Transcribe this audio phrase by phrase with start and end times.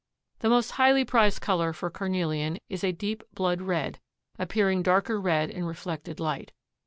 [0.39, 3.99] The most highly prized color for carnelian is a deep blood red,
[4.39, 6.53] appearing darker red in reflected light.